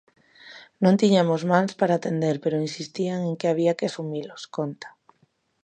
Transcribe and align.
"Non 0.83 0.95
tiñamos 1.01 1.41
mans 1.51 1.71
para 1.79 1.93
atender 1.97 2.35
pero 2.43 2.63
insistían 2.67 3.19
en 3.29 3.33
que 3.39 3.47
había 3.51 3.77
que 3.77 3.85
asumilos", 3.87 4.41
conta. 4.55 4.89